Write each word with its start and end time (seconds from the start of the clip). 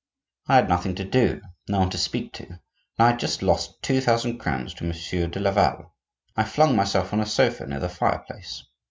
I 0.47 0.55
had 0.55 0.67
nothing 0.67 0.95
to 0.95 1.03
do, 1.05 1.41
no 1.69 1.77
one 1.77 1.91
to 1.91 1.97
speak 1.99 2.33
to, 2.33 2.45
and 2.47 2.59
I 2.97 3.11
had 3.11 3.19
just 3.19 3.43
lost 3.43 3.83
two 3.83 4.01
thousand 4.01 4.39
crowns 4.39 4.73
to 4.73 4.83
Monsieur 4.83 5.27
de 5.27 5.39
Laval. 5.39 5.93
I 6.35 6.43
flung 6.43 6.75
myself 6.75 7.13
on 7.13 7.19
a 7.19 7.25
sofa 7.27 7.67
near 7.67 7.79
the 7.81 7.87
fireplace. 7.87 8.63